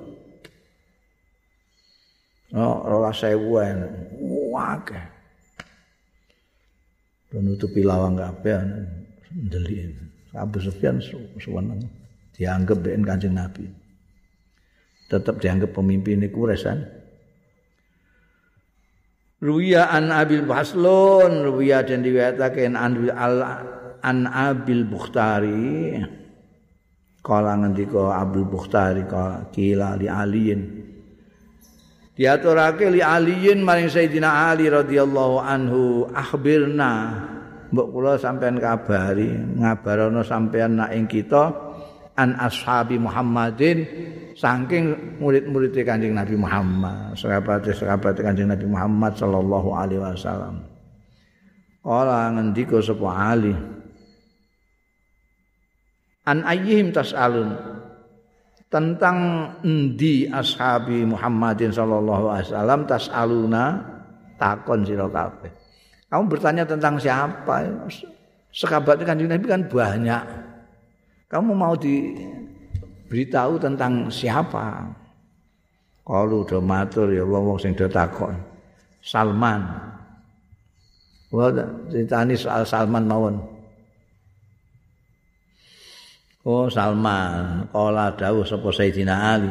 [2.51, 3.87] Oh rola sewuan
[4.51, 4.79] wah
[7.35, 8.59] menutupi lawang kabeh
[9.31, 9.91] ndelik
[10.35, 10.99] Abu Sufyan
[11.39, 11.83] suweneng
[12.35, 13.67] dianggap ben Kanjeng Nabi.
[15.07, 16.83] Tetap dianggap pemimpin iku resan
[19.43, 22.75] Ruya an Abil Baslun Ruya dan diwetake an
[23.11, 23.35] al
[23.99, 25.99] an Abil Bukhtari.
[27.25, 30.61] Kala ngendika Abdul Bukhtari kala kila li aliyin.
[32.15, 36.93] Diaturake li aliyin maring Sayyidina Ali radhiyallahu anhu akhbirna.
[37.73, 41.64] Mbok kula sampean kabari ngabarono sampean nak ing kita
[42.15, 43.83] an ashabi Muhammadin
[44.35, 50.63] saking murid-murid Kanjeng Nabi Muhammad sahabat-sahabat Kanjeng Nabi Muhammad sallallahu alaihi wasallam
[51.85, 53.53] Kala ngendika sapa Ali
[56.25, 57.53] An ayyihim tas'alun
[58.73, 59.17] tentang
[59.61, 63.63] endi ashabi Muhammadin sallallahu alaihi wasallam tas'aluna
[64.41, 65.53] takon sira kabeh.
[66.09, 67.61] Kamu bertanya tentang siapa?
[68.49, 70.23] Sekabat kanjeng Nabi kan banyak.
[71.25, 74.85] Kamu mau diberitahu tentang siapa?
[76.05, 78.37] Kalau udah matur ya wong-wong sing do takon.
[79.01, 79.65] Salman.
[81.33, 81.49] Wah,
[81.89, 83.35] ceritani soal Salman mawon.
[86.45, 89.49] Oh Salman, kala dawuh sapa Sayyidina Ali.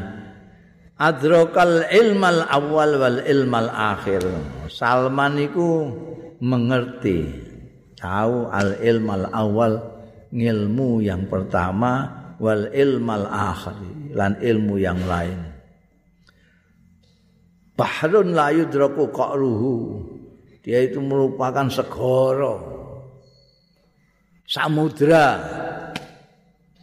[0.95, 4.23] Adrakal ilmal awal wal ilmal akhir.
[4.71, 5.91] Salman iku
[6.39, 7.35] mengerti
[7.99, 9.94] tahu al ilmal awal
[10.35, 12.11] ngilmu yang pertama
[12.43, 13.79] wal ilmal akhir
[14.11, 15.39] lan ilmu yang lain.
[17.75, 19.75] Bahrun la yudraku qa'ruhu.
[20.65, 22.75] Dia itu merupakan segoro
[24.45, 25.41] samudra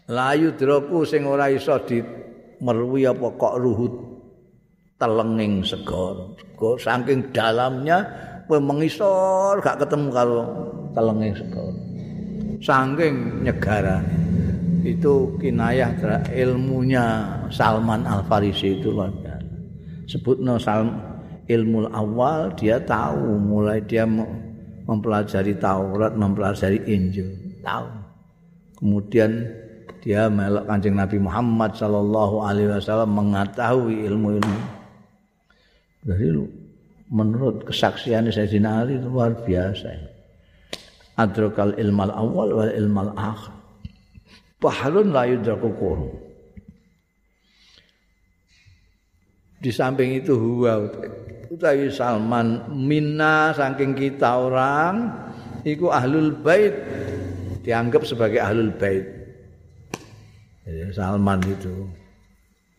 [0.10, 3.94] layu droku sing ora iso dimerwi apa kok ruhut
[4.98, 6.30] telenging segara.
[6.38, 7.98] Segara saking dalamnya
[8.46, 10.42] kowe mengisor gak ketemu karo
[10.94, 11.91] telenging segara.
[12.62, 14.22] Saking nyegarane.
[14.82, 15.94] Itu kinayah
[16.34, 17.06] ilmunya
[17.54, 19.54] Salman Al Farisi itu luar biasa.
[20.10, 21.12] Sebutno Salman
[21.46, 24.08] ilmu awal dia tahu mulai dia
[24.88, 27.30] mempelajari Taurat, mempelajari Injil,
[27.62, 27.88] tahu.
[28.82, 29.46] Kemudian
[30.02, 34.60] dia melok Kanjeng Nabi Muhammad sallallahu alaihi wasallam mengetahui ilmu-ilmu
[36.02, 36.26] Jadi
[37.14, 39.94] menurut kesaksian Sayyidina Ali luar biasa.
[41.20, 43.52] Adrakal ilmal awal wal ilmal akhir.
[44.62, 45.74] Bahrun la yudraku
[49.62, 50.86] Di samping itu huwa.
[51.52, 55.12] Utawi Salman minna saking kita orang
[55.68, 56.74] iku ahlul bait.
[57.62, 59.06] Dianggap sebagai ahlul bait.
[60.96, 61.90] Salman itu.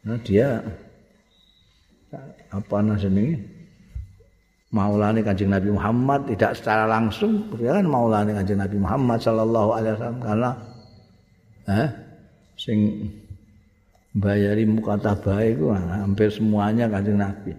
[0.03, 0.63] Nah dia
[2.51, 3.09] apa namanya
[4.73, 10.21] Maulani kanjeng Nabi Muhammad tidak secara langsung kan Maulani kanjeng Nabi Muhammad Sallallahu Alaihi Wasallam
[10.25, 10.51] karena
[11.69, 11.89] eh,
[12.57, 12.79] sing
[14.17, 17.53] bayari muka tabai itu hampir semuanya kanjeng Nabi.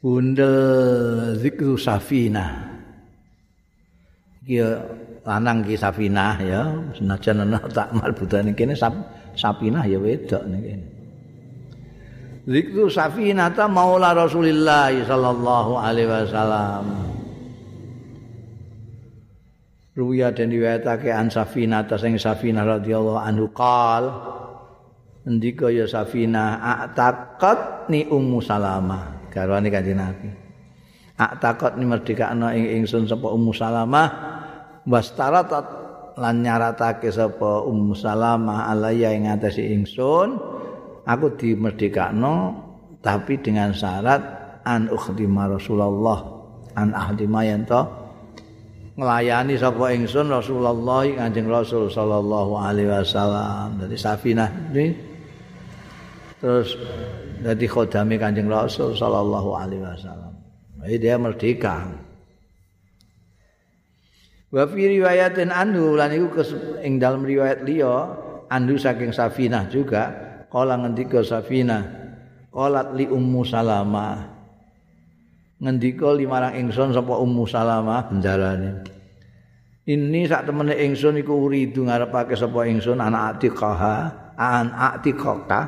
[0.00, 0.56] Bundel
[1.36, 2.72] zikru safina.
[4.40, 4.80] Kia
[5.28, 8.96] lanang ki safina ya, senajan ana tak malbutane kene sap,
[9.36, 10.99] sapinah ya wedok niki.
[12.50, 16.84] Zikru safinata maula Rasulillah sallallahu alaihi wasallam.
[19.94, 24.10] Ruya dan riwayatake an safinata sing safinah radhiyallahu anhu qal
[25.30, 30.34] ndika ya safinah a'taqat ni ummu salama garwane kanjeng Nabi.
[31.22, 34.10] A'taqat ni merdekakno ing ingsun sapa ummu salama
[34.90, 35.66] wastaratat
[36.18, 40.58] lan nyaratake sapa ummu salama alaya ing atase ingsun
[41.04, 42.34] aku dimerdekakno
[43.00, 44.20] tapi dengan syarat
[44.64, 46.20] an ukhdima Rasulullah
[46.76, 47.80] an ahdima yen to
[49.00, 53.80] nglayani sapa ingsun Rasulullah Kanjeng Rasul sallallahu alaihi wasallam.
[53.80, 54.92] Dari Safinah ini
[56.36, 56.76] terus
[57.40, 60.36] jadi khodami Kanjeng Rasul sallallahu alaihi wasallam.
[60.84, 61.88] Jadi dia merdeka.
[64.50, 66.42] Wa fi riwayatin anhu lan iku
[66.84, 68.12] ing dalam riwayat liya
[68.52, 71.78] anhu saking Safinah juga kala ngendika Safina
[72.50, 74.26] qalat li ummu salama.
[75.62, 79.00] Ngendika limarang ingsun sapa ummu salama bendarane
[79.90, 83.94] ini sak temene ingsun iku uridu ngarepake sapa ingsun anak atiqaha
[84.38, 85.60] an atiqaka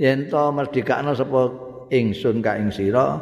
[0.00, 1.40] yen to merdekakno sapa
[1.92, 3.20] ingsun ka ing sira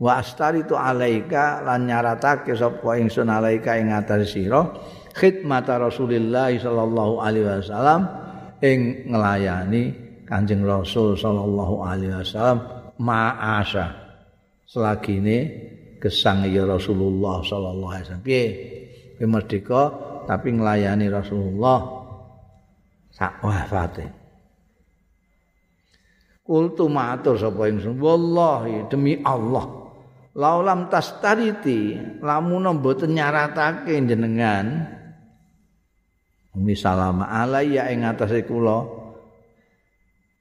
[0.00, 4.64] wa astaritu alaika lan nyaratake sapa ingsun alaika ing atas sira
[5.12, 8.00] khidmata Rasulillah sallallahu alaihi wasallam
[8.64, 12.58] ing nglayani Kanjeng Rasul sallallahu alaihi wasallam
[12.98, 13.94] ma'asa
[14.66, 15.38] selagi ini
[16.02, 18.26] gesang ya Rasulullah sallallahu alaihi wasallam.
[18.26, 18.44] Piye?
[19.22, 19.82] Merdeka?
[20.26, 21.78] Tapi nglayani Rasulullah
[23.14, 24.06] sak wafate.
[26.42, 27.96] Kultu matur sapa ingsun?
[27.96, 29.86] Wallahi demi Allah
[30.36, 34.84] laulam tastariti lamun mboten nyaratake jenengan
[36.52, 38.84] misalama alayya ing atase kula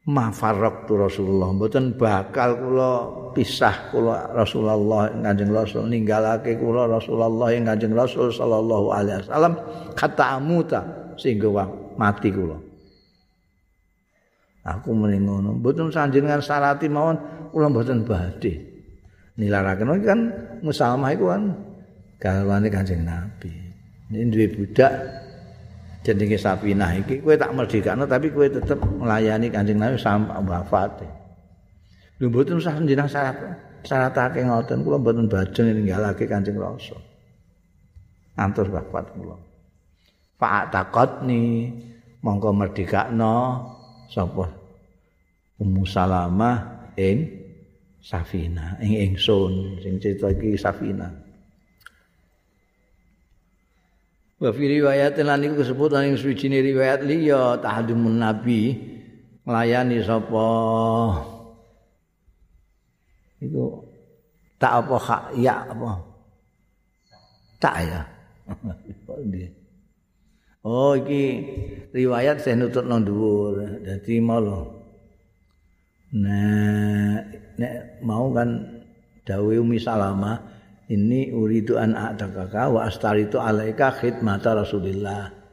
[0.05, 1.49] mafarraq tu Rasulullah.
[1.49, 2.91] Mboten bakal kula
[3.33, 5.89] pisah kula Rasulullah Kanjeng Rasul.
[5.89, 9.53] Ninggalake kula Rasulullah ing Kanjeng Rasul sallallahu alaihi wasallam.
[9.97, 10.81] Kata amuta
[11.17, 11.65] sehingga
[11.97, 12.57] mati kula.
[14.65, 15.57] Aku muni ngono.
[15.61, 17.17] Mboten sanjenengan syarati mawon
[17.53, 18.73] kula mboten badhe.
[19.35, 20.19] Nilaraken kan
[20.63, 21.43] musalmah iku kan
[22.21, 23.51] garwane Kanjeng Nabi.
[24.05, 25.24] Ini duwe budak
[26.05, 31.01] jenenge Safinah iki kowe tak merdekakno tapi kowe tetep melayani Kanjeng Nabi sampai wafat.
[32.21, 33.35] Lho mboten usah jeneng syarat
[33.81, 37.01] syaratake ngoten kula mboten bajeng ninggalake Kanjeng Rasul.
[38.37, 39.35] Antus wafat kula.
[40.37, 41.73] Fa taqatni
[42.21, 43.65] mongko merdekakno
[44.13, 44.45] sapa
[45.57, 47.41] Ummu Salamah ing
[48.05, 51.24] Safina ing ingsun sing cerita iki Safina.
[54.35, 58.75] Wa fi riwayat lan iku disebut ing suwijine riwayat liya tahdumun nabi
[59.47, 60.47] nglayani sapa?
[63.39, 63.63] Iku
[64.59, 65.91] tak apa hak ya apa?
[67.63, 68.01] Tak ya.
[70.65, 71.45] Oh iki
[71.93, 74.41] riwayat saya nutut nang dhuwur dadi mau
[76.09, 77.21] nah
[77.61, 78.81] nek mau kan
[79.29, 80.41] dawuh Umi Salamah
[80.91, 85.45] ini uridu an a'takaka wa astaritu alaika khidmata Rasulillah.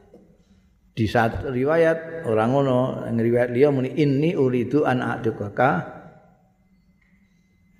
[0.93, 5.69] di saat riwayat orang ngono riwayat liya muni inni uridu an a'dukaka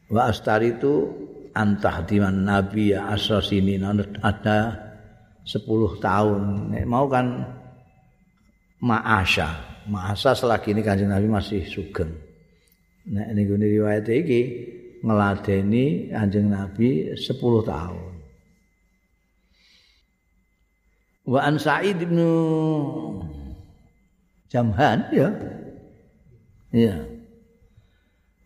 [0.09, 1.13] wa astaritu
[1.53, 3.77] antah diman nabi ya asasini
[4.17, 4.59] ada
[5.45, 6.73] 10 tahun.
[6.73, 7.45] Nek mau kan
[8.81, 9.47] ma'asya
[9.91, 12.09] ma'asa selagi ini kanjeng nabi masih sugeng.
[13.13, 14.41] Nek ini riwayat iki
[15.03, 17.27] ngeladeni kanjeng nabi 10
[17.67, 18.13] tahun.
[21.27, 22.19] Wa an Sa'id bin
[24.47, 25.29] Jamhan ya.
[26.71, 26.95] Ya.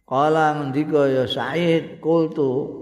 [0.08, 2.74] Kala ngendika ya Sa'id kultu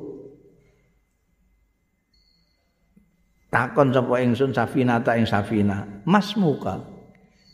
[3.52, 5.84] takon sapa ingsun Safinata ing Safina.
[6.08, 6.80] Mas muka.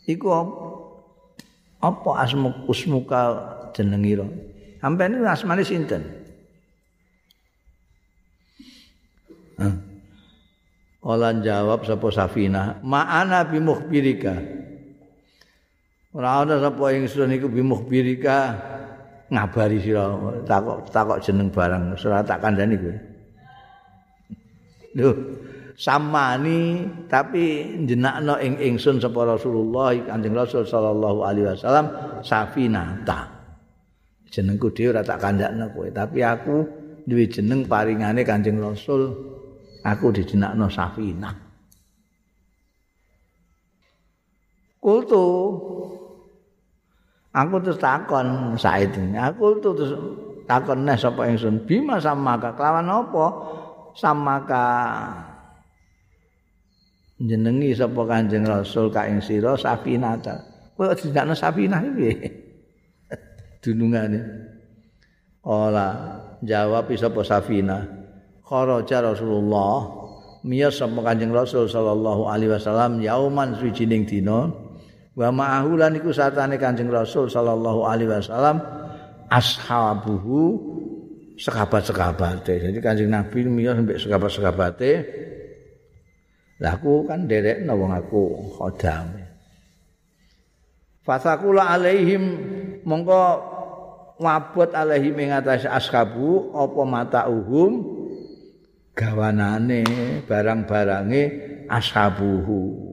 [0.06, 0.28] Iku
[1.82, 3.22] apa asmuk usmuka
[4.82, 6.02] jenengira sampeyan asmane sinten
[11.02, 14.38] Kala jawab sapa Safina, "Ma'ana bi mukhbirika."
[16.14, 18.54] Ora ana sapa ingsun iku bi mukhbirika
[19.32, 20.12] ngabari sira
[20.44, 22.96] takok takok jeneng barang ora tak kandhani kowe.
[24.92, 25.10] Lho,
[25.72, 31.86] samani tapi jenakno ing ingsun sapa Rasulullah Kanjeng Rasul sallallahu alaihi wasallam
[32.20, 33.31] Safina ta.
[34.32, 36.64] Jenengku dhewe ora tak kandhakno kowe, tapi aku
[37.04, 39.12] duwe jeneng paringane Kanjeng Rasul
[39.84, 41.28] aku dijenakno Safina.
[44.80, 45.24] Kultu
[47.28, 48.96] aku terus takon Said.
[48.96, 50.00] Aku terus
[50.48, 53.26] takon nih sapa ingsun bima sama ka kelawan apa
[53.92, 54.66] sama ka
[57.20, 60.40] jenengi sapa Kanjeng Rasul ka ing sira Safina ta.
[60.72, 62.41] Kowe dijenakno Safina iki.
[63.62, 64.20] Dunungane.
[65.46, 65.88] Ora
[66.42, 68.02] jawab sapa Safina.
[68.42, 69.88] kharaja Rasulullah
[70.44, 74.50] miyas sapa Kanjeng Rasul sallallahu alaihi wasallam yauman suwijining dina
[75.16, 78.60] wa ma'ahu lan iku satane Kanjeng Rasul sallallahu alaihi wasallam
[79.32, 80.60] ashabuhu
[81.40, 82.60] sekabat-sekabate.
[82.60, 84.92] Jadi Kanjeng Nabi miyas sampai sekabat-sekabate.
[86.62, 88.22] Lah aku kan derekno wong aku
[88.54, 89.18] khodam.
[91.02, 92.22] Fasakula alaihim
[92.86, 93.51] mongko
[94.22, 98.00] wabot alaihim ing atase ashabu apa mata uhum?
[98.94, 99.82] Gawanane
[100.28, 101.22] barang-barange
[101.66, 102.92] ashabuhu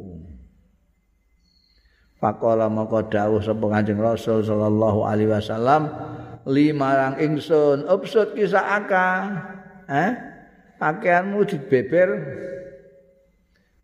[2.20, 5.88] Pakola maka dawuh sapa Kanjeng Rasul sallallahu alaihi wasallam
[6.44, 9.08] limarang ingsun upsut kisah aka.
[9.88, 10.12] Eh?
[10.84, 12.10] Pakaianmu dibeber?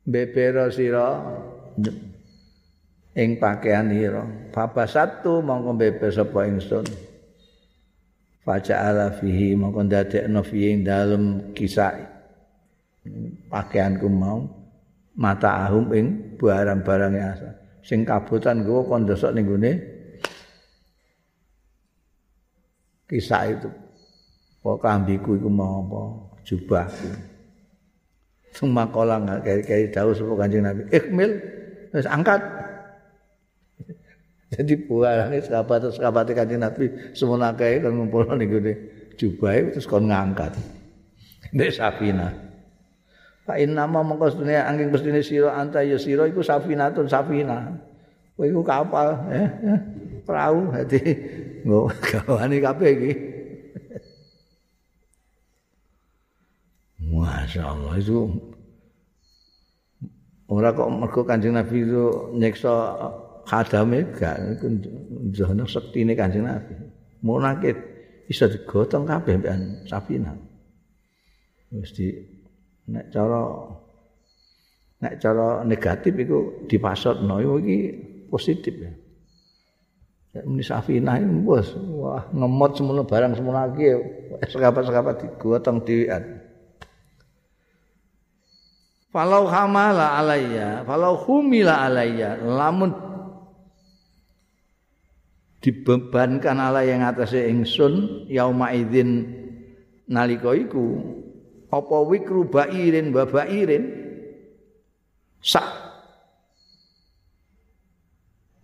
[0.04, 1.24] Beber sira?
[3.16, 6.84] Ing pakaian ira baba satu mongko beber sapa ingsun
[8.46, 11.98] faja'ala fihi mongko ndadekno fihi dalem kisah
[13.50, 14.46] pakaianku mau
[15.18, 17.50] mata ahum ing barang-barang asa
[17.82, 19.72] sing kabutan gua kon ndosok ning gone
[23.10, 23.70] kisah itu
[24.62, 26.02] kok kambiku iku mau apa
[26.46, 27.36] jubahku
[28.56, 30.88] Suma kolang kayak tahu sebab kanjeng Nabi.
[30.88, 31.44] Ikmil,
[31.92, 32.40] terus angkat.
[34.56, 38.74] Jadi buahane sahabat-sahabat Kanjeng Nabi semono kae kan ngumpul ning gone
[39.20, 40.56] jubahe terus kon ngangkat.
[41.52, 42.32] Nek Safina.
[43.44, 47.76] Fa inna ma mongko sedune angking mestine sira anta ya sira iku Safinatun Safina.
[48.36, 49.80] Kowe iku kapal, eh, eh
[50.28, 51.00] perahu dadi
[51.64, 53.12] nggo gawane kabeh iki.
[57.06, 58.28] Masya Allah itu
[60.46, 62.70] Ora kok mergo Kanjeng Nabi itu nyeksa
[63.46, 64.60] khadame gak
[65.30, 66.74] njono sektine Kanjeng Nabi.
[67.22, 67.70] Munake
[68.30, 70.34] iso digotong kabeh mbekan Safina.
[71.74, 72.10] Wis di
[72.90, 73.42] nek cara
[75.02, 77.78] nek cara negatif iku dipasotno iki
[78.30, 78.92] positif ya.
[80.36, 83.88] Nek muni Safina iki bos, wah ngemot semono barang semono iki
[84.50, 86.42] sekapat-sekapat digotong dhewean.
[89.16, 93.15] Falau hamala alayya, falau humila alayya, lamun
[95.66, 99.26] dibebankan ala yang atasnya ingsun yauma idzin
[100.06, 101.02] nalika iku
[101.74, 103.90] apa wikru bairin wa bairin?
[105.42, 105.66] Sak.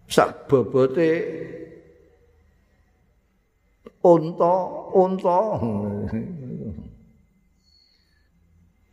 [0.06, 1.10] Sak bobote
[4.06, 4.54] unta
[4.94, 5.40] unta.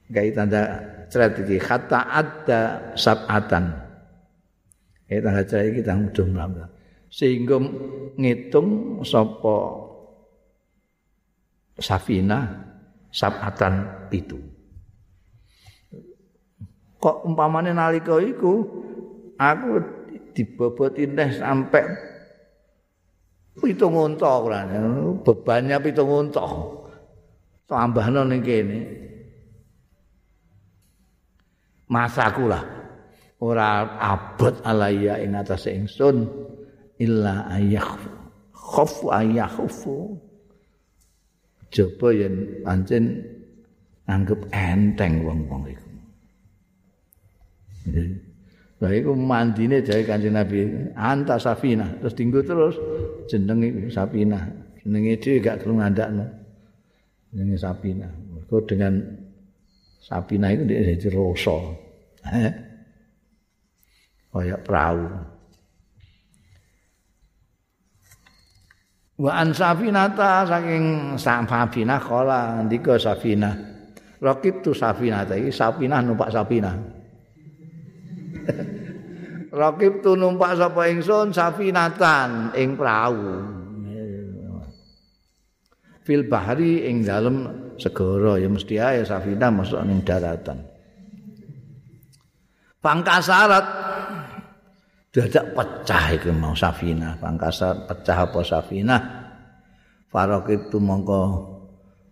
[0.09, 0.81] Gawe tanda
[1.13, 3.77] ceret iki kata ada sabatan.
[5.05, 6.33] Gawe tanda ceret iki tang mudhun
[7.09, 7.57] sehingga
[8.17, 9.89] ngitung sapa
[11.79, 12.43] Safina
[13.15, 14.35] sabatan itu.
[16.99, 18.67] Kok umpamane nalika iku
[19.39, 19.71] aku
[20.35, 21.87] diboboti teh sampai
[23.63, 24.43] pitung unta
[25.23, 26.43] bebannya pitung unta.
[27.71, 28.81] Tambahno ning kene.
[31.87, 32.65] Masaku lah
[33.39, 36.27] ora abot alaya ing atas ingsun
[36.99, 37.99] illa ayah
[38.53, 40.19] khofu ayah khofu
[41.69, 42.35] coba yen
[42.65, 43.23] pancen
[44.09, 45.89] anggap enteng wong-wong iku
[48.79, 50.63] Lah iku mandine jare Kanjeng Nabi,
[50.95, 52.79] anta Safina, terus dinggo terus
[53.27, 54.39] jeneng iku Safina.
[54.79, 56.27] Jenenge dhewe gak gelem ngandakno.
[57.35, 58.07] Jenenge Safina.
[58.07, 59.03] Mergo dengan
[59.99, 61.59] Safina itu dia jadi rasa.
[62.31, 62.53] Eh?
[64.31, 65.05] Kayak perahu.
[69.19, 73.51] Wa an Safinata saking Safina kala ndika Safina.
[74.23, 76.79] Rakib tu Safinata iki Safina numpak Safina.
[79.51, 83.43] Rakib tu numpak sapa ingsun safinatan ing prau.
[86.07, 90.63] Fil bahri ing dalem segara ya mesti ae safina masuk ning daratan.
[92.79, 93.88] Pangkasarat
[95.13, 98.97] dadak pecah iku mau safina, pangkasar pecah apa safina.
[100.09, 101.21] Farakib tu mongko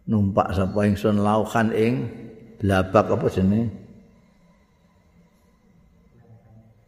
[0.05, 2.09] numpak sapa ingsun laukan ing
[2.61, 3.73] blabak apa jenenge?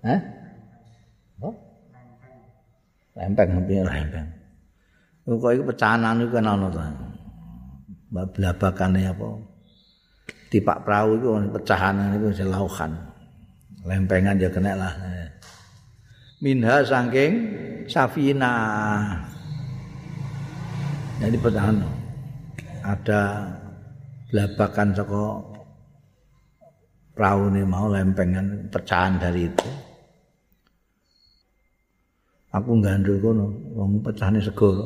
[0.05, 0.21] Hah?
[1.43, 1.55] Oh?
[3.17, 4.29] Lempeng hampir lempeng.
[5.29, 6.81] Kok iku pecahanan iku kan ana to.
[8.09, 9.29] Blabakane apa?
[10.49, 12.97] Tipak perahu iku pecahan iku selauhan.
[13.85, 14.93] Lempengan ya kena lah.
[16.39, 17.33] Minha saking
[17.91, 18.55] Safina.
[21.19, 21.83] Jadi pecahan
[22.87, 23.23] ada
[24.31, 25.25] blabakan saka
[27.19, 29.89] perahu ini mau lempengan pecahan dari itu.
[32.53, 34.85] aku gandul kono wong pecahne segara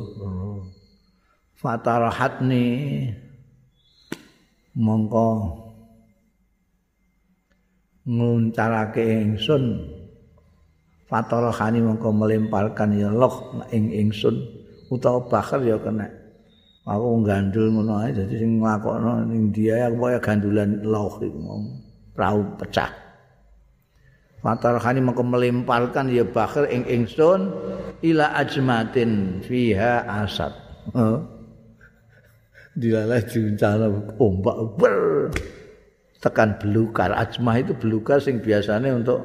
[1.55, 2.65] fatarahatni
[4.75, 5.29] mongko
[8.03, 9.79] nguncarake ingsun
[11.13, 14.33] fatarahani mongko melemparkan ya loh ing ingsun.
[14.89, 16.09] Utawa bakar ya kena.
[16.89, 21.39] Aku gandul ngono ae dadi sing nglakokno ning dia aku kaya gandulan loh iku
[22.17, 22.89] prau pecah.
[24.41, 27.53] Fatarhani mengko melemparkan ya bakhir ing ingsun
[28.01, 30.51] ila ajmatin fiha asad.
[32.73, 33.85] Dilalah diuncana
[34.17, 34.97] ombak ber.
[36.19, 37.13] Tekan belukar.
[37.15, 39.23] Ajmah itu belukar sing biasanya untuk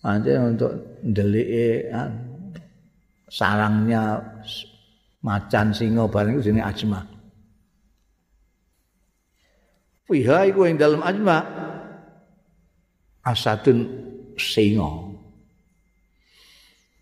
[0.00, 0.72] aja untuk
[1.04, 1.92] ndelike
[3.28, 4.20] sarangnya
[5.20, 7.04] macan singa bareng itu jenenge ajmah.
[10.08, 11.42] Fiha iku ing dalam ajmah
[13.22, 13.78] asadun
[14.40, 15.12] singa.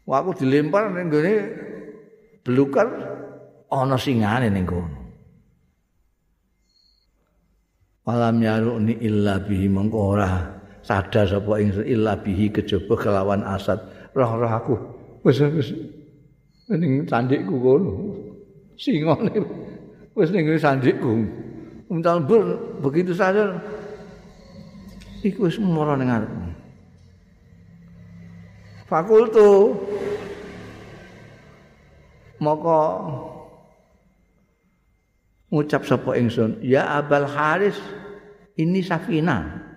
[0.08, 1.34] Wah aku dilempar ning gone
[2.42, 2.88] belukar
[3.70, 4.98] ana singane ning kono.
[8.08, 10.16] Malam yaruni illa bihi mengko
[10.88, 13.76] sadar sapa ingsun illa bihi kejaba kelawan asad.
[14.16, 14.74] Roh-roh aku.
[15.20, 15.76] Wis wis.
[16.72, 17.92] Ning candikku kono.
[18.80, 19.36] Singane
[20.16, 21.28] wis ning candikku
[21.92, 22.24] untal
[22.80, 23.60] begitu saja.
[25.20, 26.48] Iku wis mara ning arepku
[28.88, 29.76] fakultu.
[32.38, 33.02] Maka
[35.50, 37.74] ngucap sapa ingsun ya abal haris
[38.54, 39.67] ini safina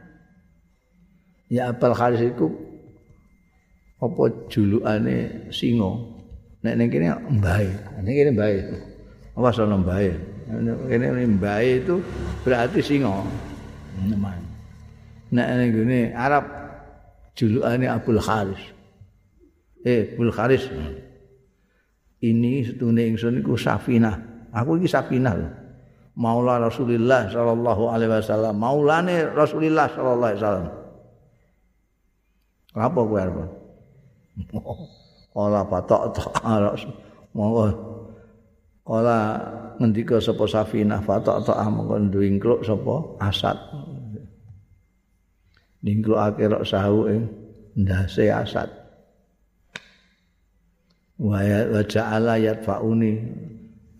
[1.51, 2.47] ya abal haris iku
[3.99, 5.91] apa julukane singa?
[6.63, 7.69] Nek ning kene mbae
[8.01, 8.55] ning kene mbae
[9.35, 10.09] apa sono mbae
[10.87, 11.99] kene mbae itu
[12.47, 13.19] berarti singa.
[15.35, 16.47] Nek ning Arab
[17.35, 18.63] julukane Abul Haris
[19.83, 20.71] eh Bul Kharis.
[22.21, 24.13] Ini setune ingsun iku Safinah.
[24.53, 25.33] Aku iki Safinah
[26.13, 28.61] Maula Rasulullah sallallahu alaihi wasallam.
[28.61, 30.80] Maulane Rasulullah sallallahu alaihi wasallam
[32.75, 33.37] apa kowe arep
[35.31, 36.35] Kala patok tok
[37.31, 37.67] monggo.
[38.83, 39.19] Kala
[39.79, 43.55] ngendika sapa Safinah patok tok monggo ndingkluk sapa Asad.
[45.81, 47.07] Ndingklukake rok sahu
[47.79, 48.69] ndase Asad.
[51.21, 51.39] Wa
[51.85, 53.13] ja'ala yadfauni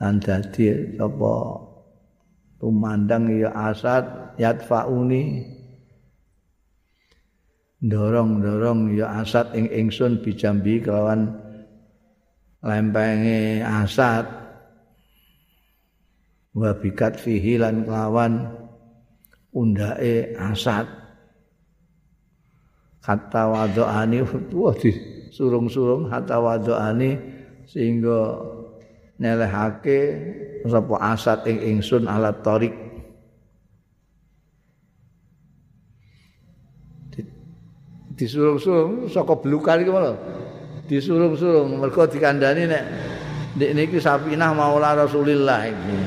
[0.01, 1.33] lan dadi apa
[2.57, 5.45] tumandang ya asad yadfauni
[7.81, 11.33] dorong-dorong ya asad ing ingsun bijambi kelawan
[12.61, 14.29] lempenge asad
[16.53, 18.53] wa bikat fihi lan kelawan
[19.49, 20.85] undake asad
[23.01, 24.21] kata wadoani
[24.61, 24.91] wah di
[25.33, 27.17] surung-surung kata wadoani
[27.65, 28.45] sehingga
[29.17, 29.99] nelehake
[30.69, 32.73] sapa asat ing ingsun alat torik
[38.21, 40.13] disurung-surung saka belukan iki lho
[40.85, 42.83] disurung-surung mergo dikandani nek
[43.57, 45.97] nek niki Sapinah maula Rasulillah iki.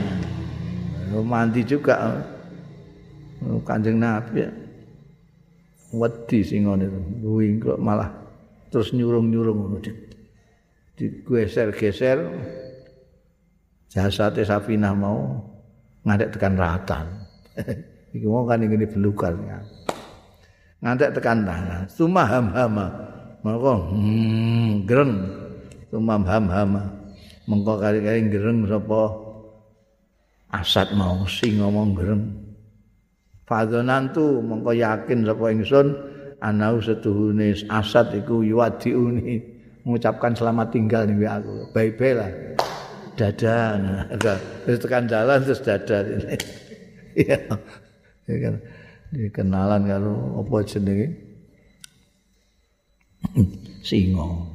[1.15, 2.23] Mandi juga.
[3.45, 4.41] Kanjeng Nabi
[5.95, 6.89] wedi singone
[7.21, 8.09] kuwi kok malah
[8.73, 9.93] terus nyurung-nyurung ngono di,
[10.97, 12.25] di geser-geser
[13.93, 15.45] jasate Sapinah mau
[16.09, 17.07] ngadek tekan ratan.
[18.15, 19.59] Iki mau kan ngene belukan ya.
[20.85, 22.87] Ngantek tekan tanah sumah ham-hama
[23.41, 25.12] mengko hmm, greng
[25.89, 26.82] sumah ham-hama
[27.49, 29.24] mengko kali-kali greng sapa?
[30.55, 32.22] Asat mau sing ngomong greng
[33.49, 35.87] fadhonan tu mengko yakin sapa ingsun
[36.41, 39.57] anau setuhune asat iku yuwadiuni.
[39.85, 41.68] Mengucapkan selamat tinggal nih aku.
[41.76, 42.30] Bye-bye lah.
[43.14, 43.78] Dada
[44.64, 46.03] terus tekan jalan terus dada
[47.14, 47.39] iya
[48.26, 48.55] kan
[49.33, 51.09] kenalan karo apa jenenge?
[53.89, 54.55] Singa.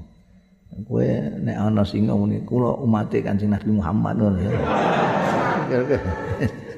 [0.79, 1.03] Kowe
[1.43, 4.51] nek ana singa muni kula umat Kanjeng Nabi Muhammad ngono ya.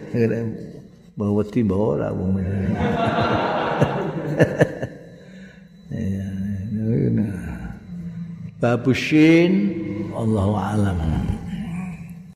[0.10, 0.42] Kira
[1.18, 2.42] bawa wedi bawa ora wong
[8.62, 9.74] Babushin
[10.14, 11.31] Allahu a'lam